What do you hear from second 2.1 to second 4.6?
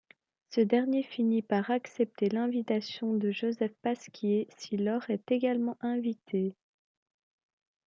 l'invitation de Joseph Pasquier,